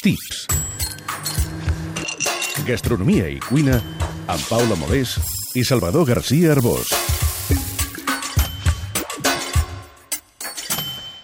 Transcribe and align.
Tips. 0.00 0.46
Gastronomia 2.64 3.26
i 3.28 3.36
cuina 3.44 3.74
amb 4.32 4.46
Paula 4.48 4.78
Molés 4.80 5.12
i 5.52 5.64
Salvador 5.68 6.06
García 6.08 6.54
Arbós. 6.54 6.88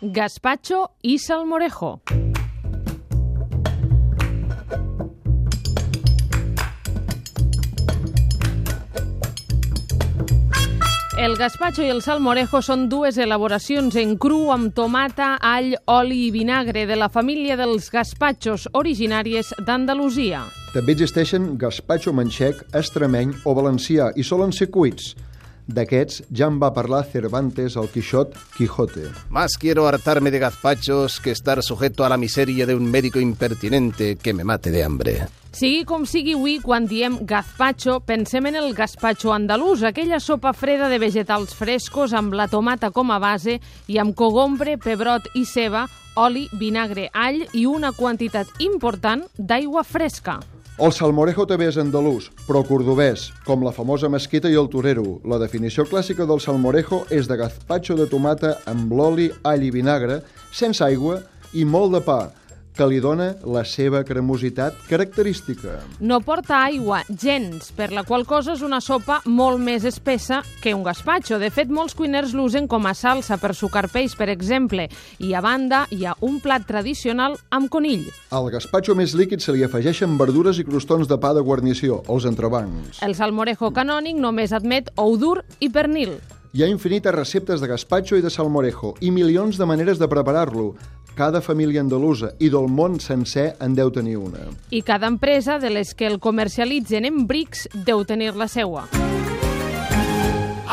Gazpacho 0.00 0.84
i 1.02 1.18
salmorejo. 1.18 1.96
El 11.20 11.36
gazpacho 11.36 11.82
i 11.84 11.90
el 11.92 11.98
salmorejo 12.00 12.62
són 12.64 12.86
dues 12.88 13.18
elaboracions 13.20 13.92
en 14.00 14.14
cru 14.16 14.38
amb 14.54 14.70
tomata, 14.72 15.34
all, 15.44 15.74
oli 15.92 16.22
i 16.24 16.30
vinagre 16.32 16.86
de 16.88 16.96
la 16.96 17.10
família 17.12 17.58
dels 17.60 17.90
gazpachos 17.92 18.64
originàries 18.80 19.50
d'Andalusia. 19.66 20.40
També 20.72 20.94
existeixen 20.96 21.58
gazpacho 21.60 22.14
manxec, 22.16 22.62
extremeny 22.72 23.34
o 23.44 23.52
valencià 23.52 24.08
i 24.16 24.24
solen 24.24 24.56
ser 24.56 24.70
cuits. 24.72 25.12
D'aquests 25.66 26.24
ja 26.30 26.48
en 26.50 26.58
va 26.62 26.72
parlar 26.74 27.04
Cervantes 27.10 27.76
al 27.76 27.90
Quixot 27.90 28.36
Quijote. 28.56 29.08
Más 29.30 29.58
quiero 29.58 29.86
hartarme 29.88 30.30
de 30.30 30.38
gazpachos 30.38 31.20
que 31.20 31.30
estar 31.30 31.62
sujeto 31.62 32.04
a 32.04 32.08
la 32.08 32.16
miseria 32.16 32.66
de 32.66 32.74
un 32.74 32.90
médico 32.90 33.20
impertinente 33.20 34.16
que 34.16 34.34
me 34.34 34.44
mate 34.44 34.70
de 34.70 34.84
hambre. 34.84 35.20
Sigui 35.52 35.82
com 35.84 36.04
sigui 36.06 36.36
avui, 36.38 36.58
quan 36.62 36.86
diem 36.86 37.16
gazpacho, 37.26 37.98
pensem 38.06 38.46
en 38.46 38.60
el 38.60 38.70
gazpacho 38.74 39.32
andalús, 39.34 39.82
aquella 39.82 40.20
sopa 40.22 40.52
freda 40.54 40.88
de 40.88 41.00
vegetals 41.02 41.56
frescos 41.58 42.14
amb 42.14 42.36
la 42.38 42.46
tomata 42.46 42.92
com 42.94 43.10
a 43.10 43.18
base 43.18 43.58
i 43.90 43.98
amb 43.98 44.14
cogombre, 44.14 44.76
pebrot 44.78 45.26
i 45.34 45.42
ceba, 45.44 45.88
oli, 46.14 46.46
vinagre, 46.54 47.08
all 47.12 47.42
i 47.52 47.66
una 47.66 47.90
quantitat 47.92 48.62
important 48.62 49.26
d'aigua 49.38 49.82
fresca. 49.82 50.38
El 50.80 50.94
salmorejo 50.96 51.44
també 51.44 51.66
és 51.68 51.76
andalús, 51.76 52.30
però 52.46 52.62
cordobès, 52.64 53.26
com 53.44 53.60
la 53.60 53.72
famosa 53.76 54.08
mesquita 54.08 54.48
i 54.48 54.54
el 54.56 54.70
torero. 54.72 55.18
La 55.28 55.36
definició 55.36 55.84
clàssica 55.84 56.24
del 56.24 56.40
salmorejo 56.40 57.02
és 57.12 57.28
de 57.28 57.36
gazpacho 57.36 57.98
de 57.98 58.06
tomata 58.08 58.54
amb 58.70 58.94
l'oli, 58.96 59.26
all 59.44 59.60
i 59.60 59.68
vinagre, 59.74 60.22
sense 60.56 60.80
aigua 60.80 61.18
i 61.52 61.66
molt 61.68 61.92
de 61.92 62.00
pa, 62.06 62.20
que 62.80 62.86
li 62.88 62.96
dona 63.04 63.34
la 63.44 63.60
seva 63.68 64.00
cremositat 64.08 64.78
característica. 64.88 65.74
No 66.00 66.22
porta 66.24 66.62
aigua 66.64 67.02
gens, 67.12 67.68
per 67.76 67.90
la 67.92 68.06
qual 68.08 68.24
cosa 68.24 68.54
és 68.54 68.62
una 68.64 68.78
sopa 68.80 69.18
molt 69.28 69.60
més 69.60 69.84
espessa 69.84 70.38
que 70.62 70.72
un 70.72 70.86
gazpacho. 70.86 71.36
De 71.42 71.50
fet, 71.52 71.68
molts 71.68 71.92
cuiners 71.98 72.32
l'usen 72.32 72.70
com 72.72 72.88
a 72.88 72.94
salsa 72.96 73.36
per 73.36 73.52
sucar 73.52 73.90
peix, 73.92 74.16
per 74.16 74.30
exemple, 74.32 74.88
i 75.20 75.34
a 75.36 75.44
banda 75.44 75.82
hi 75.92 76.06
ha 76.08 76.16
un 76.24 76.40
plat 76.40 76.64
tradicional 76.64 77.36
amb 77.52 77.68
conill. 77.68 78.08
Al 78.32 78.48
gazpacho 78.48 78.96
més 78.96 79.12
líquid 79.12 79.44
se 79.44 79.52
li 79.52 79.66
afegeixen 79.66 80.16
verdures 80.16 80.56
i 80.56 80.64
crostons 80.64 81.10
de 81.10 81.20
pa 81.20 81.36
de 81.36 81.44
guarnició, 81.44 82.00
els 82.08 82.24
entrebancs. 82.24 83.04
El 83.04 83.12
salmorejo 83.18 83.74
canònic 83.76 84.16
només 84.16 84.56
admet 84.56 84.88
ou 84.96 85.20
dur 85.20 85.42
i 85.60 85.68
pernil. 85.68 86.16
Hi 86.50 86.64
ha 86.64 86.66
infinites 86.66 87.14
receptes 87.14 87.60
de 87.62 87.68
gazpacho 87.70 88.16
i 88.18 88.24
de 88.24 88.30
salmorejo 88.34 88.96
i 89.06 89.12
milions 89.14 89.54
de 89.54 89.66
maneres 89.70 90.00
de 90.00 90.08
preparar-lo. 90.10 90.72
Cada 91.20 91.42
família 91.44 91.82
andalusa 91.84 92.30
i 92.40 92.48
del 92.48 92.64
món 92.72 92.94
sencer 92.96 93.50
en 93.60 93.74
deu 93.76 93.90
tenir 93.92 94.16
una. 94.16 94.46
I 94.72 94.80
cada 94.80 95.04
empresa 95.04 95.58
de 95.60 95.68
les 95.68 95.92
que 95.92 96.06
el 96.08 96.16
comercialitzen 96.16 97.04
en 97.04 97.26
brics 97.28 97.66
deu 97.74 98.06
tenir 98.08 98.32
la 98.40 98.48
seua. 98.48 98.86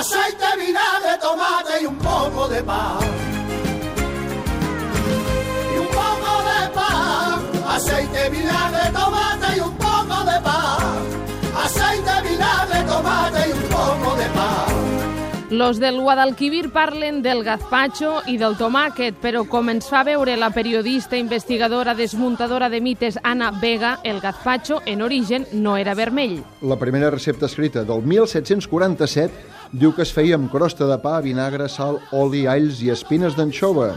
aceite, 0.00 0.48
vinagre, 0.56 1.18
tomate 1.20 1.82
y 1.82 1.84
un 1.84 1.98
poco 1.98 2.48
de 2.48 2.62
pan. 2.62 3.29
Los 15.60 15.78
del 15.78 16.00
Guadalquivir 16.00 16.72
parlen 16.72 17.20
del 17.20 17.42
gazpacho 17.44 18.22
i 18.32 18.38
del 18.40 18.54
tomàquet, 18.56 19.18
però 19.20 19.42
com 19.44 19.68
ens 19.68 19.90
fa 19.92 20.00
veure 20.08 20.32
la 20.40 20.48
periodista, 20.54 21.18
investigadora, 21.20 21.92
desmuntadora 21.92 22.70
de 22.72 22.78
mites 22.80 23.18
Anna 23.22 23.50
Vega, 23.60 23.98
el 24.02 24.22
gazpacho 24.24 24.78
en 24.86 25.02
origen 25.02 25.44
no 25.52 25.76
era 25.76 25.92
vermell. 25.92 26.38
La 26.62 26.78
primera 26.80 27.10
recepta 27.12 27.44
escrita 27.44 27.82
del 27.84 28.00
1747 28.00 29.76
diu 29.76 29.92
que 29.92 30.06
es 30.08 30.14
feia 30.16 30.38
amb 30.40 30.48
crosta 30.48 30.88
de 30.88 30.96
pa, 31.04 31.18
vinagre, 31.20 31.68
sal, 31.68 32.00
oli, 32.16 32.46
alls 32.48 32.80
i 32.80 32.88
espines 32.96 33.36
d'anxova. 33.36 33.90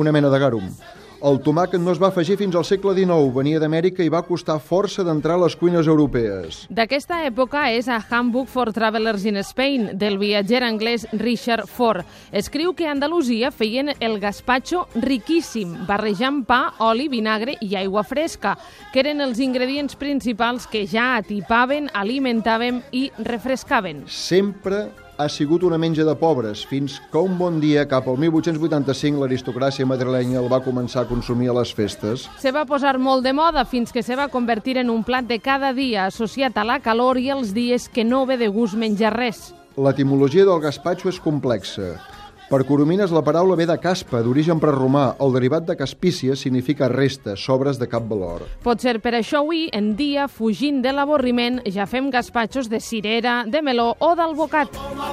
Una 0.00 0.16
mena 0.16 0.32
de 0.32 0.40
garum. 0.40 0.72
El 1.20 1.36
tomàquet 1.44 1.82
no 1.84 1.92
es 1.92 1.98
va 2.00 2.08
afegir 2.08 2.38
fins 2.40 2.54
al 2.56 2.64
segle 2.64 2.94
XIX, 2.96 3.28
venia 3.34 3.58
d'Amèrica 3.60 4.00
i 4.00 4.08
va 4.12 4.22
costar 4.24 4.56
força 4.64 5.04
d'entrar 5.04 5.34
a 5.36 5.42
les 5.42 5.56
cuines 5.60 5.88
europees. 5.90 6.62
D'aquesta 6.72 7.18
època 7.26 7.66
és 7.76 7.90
a 7.92 7.98
Handbook 8.00 8.48
for 8.48 8.72
Travelers 8.72 9.26
in 9.28 9.36
Spain, 9.44 9.90
del 10.00 10.16
viatger 10.20 10.62
anglès 10.64 11.04
Richard 11.12 11.68
Ford. 11.68 12.08
Escriu 12.32 12.72
que 12.72 12.88
a 12.88 12.94
Andalusia 12.94 13.50
feien 13.52 13.92
el 14.00 14.16
gazpacho 14.22 14.86
riquíssim, 14.94 15.76
barrejant 15.86 16.40
pa, 16.48 16.62
oli, 16.88 17.10
vinagre 17.12 17.58
i 17.60 17.76
aigua 17.76 18.06
fresca, 18.08 18.56
que 18.94 19.04
eren 19.04 19.20
els 19.20 19.44
ingredients 19.44 20.00
principals 20.00 20.64
que 20.72 20.86
ja 20.88 21.18
atipaven, 21.18 21.92
alimentaven 21.92 22.80
i 22.96 23.10
refrescaven. 23.28 24.06
Sempre 24.08 24.86
ha 25.20 25.28
sigut 25.28 25.62
una 25.62 25.76
menja 25.78 26.04
de 26.04 26.14
pobres, 26.16 26.62
fins 26.66 26.96
que 27.12 27.20
un 27.20 27.36
bon 27.38 27.58
dia, 27.60 27.84
cap 27.88 28.06
al 28.08 28.16
1885, 28.20 29.20
l'aristocràcia 29.20 29.86
madrilenya 29.88 30.40
el 30.40 30.48
va 30.48 30.62
començar 30.64 31.04
a 31.04 31.08
consumir 31.10 31.50
a 31.50 31.56
les 31.58 31.72
festes. 31.76 32.24
Se 32.40 32.52
va 32.56 32.64
posar 32.68 32.96
molt 32.98 33.26
de 33.26 33.34
moda 33.36 33.66
fins 33.68 33.92
que 33.92 34.02
se 34.02 34.16
va 34.16 34.30
convertir 34.32 34.78
en 34.80 34.88
un 34.88 35.04
plat 35.04 35.28
de 35.28 35.40
cada 35.44 35.74
dia 35.76 36.06
associat 36.06 36.56
a 36.56 36.64
la 36.64 36.80
calor 36.80 37.20
i 37.20 37.28
els 37.34 37.52
dies 37.52 37.88
que 37.92 38.04
no 38.04 38.24
ve 38.26 38.38
de 38.40 38.48
gust 38.48 38.78
menjar 38.80 39.12
res. 39.16 39.50
L'etimologia 39.76 40.46
del 40.48 40.60
gazpacho 40.64 41.12
és 41.12 41.20
complexa. 41.20 41.98
Per 42.50 42.64
Coromines 42.66 43.12
la 43.14 43.22
paraula 43.22 43.54
ve 43.54 43.62
de 43.62 43.76
caspa, 43.78 44.24
d'origen 44.26 44.58
preromà. 44.58 45.12
El 45.22 45.30
derivat 45.36 45.68
de 45.68 45.76
caspícia 45.78 46.34
significa 46.34 46.88
resta, 46.90 47.36
sobres 47.38 47.78
de 47.78 47.86
cap 47.86 48.08
valor. 48.10 48.42
Pot 48.64 48.82
ser 48.82 48.96
per 48.98 49.12
això 49.14 49.44
avui 49.44 49.68
en 49.70 49.92
dia, 49.94 50.26
fugint 50.26 50.80
de 50.82 50.90
l'avorriment, 50.90 51.60
ja 51.70 51.86
fem 51.86 52.10
gazpachos 52.10 52.66
de 52.68 52.80
cirera, 52.82 53.44
de 53.46 53.62
meló 53.62 53.92
o 54.00 54.16
d'albocat. 54.18 54.74
La. 54.98 55.10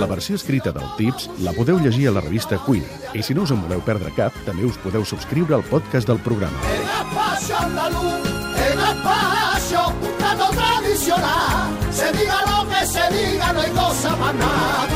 La 0.00 0.06
versió 0.10 0.34
escrita 0.34 0.72
del 0.74 0.88
Tips 0.98 1.30
la 1.46 1.54
podeu 1.54 1.78
llegir 1.78 2.08
a 2.10 2.16
la 2.18 2.20
revista 2.20 2.58
Cuina. 2.58 2.90
I 3.14 3.22
si 3.22 3.38
no 3.38 3.46
us 3.46 3.54
en 3.54 3.62
voleu 3.62 3.80
perdre 3.86 4.10
cap, 4.18 4.34
també 4.44 4.66
us 4.66 4.76
podeu 4.82 5.06
subscriure 5.06 5.54
al 5.54 5.64
podcast 5.70 6.10
del 6.10 6.18
programa. 6.26 6.58
El 6.74 6.82
gazpacho 6.90 7.56
andaluz, 7.62 8.28
el 8.66 8.76
gazpacho, 8.82 9.86
un 9.94 10.12
plato 10.18 10.50
tradicional. 10.58 11.70
Se 11.92 12.12
diga 12.18 12.42
lo 12.50 12.68
que 12.68 12.86
se 12.86 13.04
diga, 13.14 13.52
no 13.52 13.60
hay 13.60 13.75
cosa 14.26 14.32
más 14.32 14.42
natural. 14.42 14.95